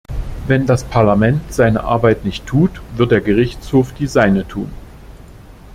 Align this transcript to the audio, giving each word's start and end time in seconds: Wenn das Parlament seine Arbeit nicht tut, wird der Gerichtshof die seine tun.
Wenn 0.47 0.65
das 0.65 0.83
Parlament 0.83 1.53
seine 1.53 1.83
Arbeit 1.83 2.25
nicht 2.25 2.47
tut, 2.47 2.81
wird 2.95 3.11
der 3.11 3.21
Gerichtshof 3.21 3.93
die 3.93 4.07
seine 4.07 4.47
tun. 4.47 4.71